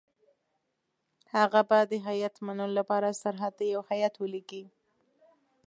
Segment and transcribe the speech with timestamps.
[1.35, 4.63] هغه به د هیات منلو لپاره سرحد ته یو هیات ولېږي.